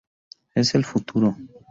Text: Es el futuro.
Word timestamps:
Es 0.55 0.73
el 0.73 0.83
futuro. 0.83 1.37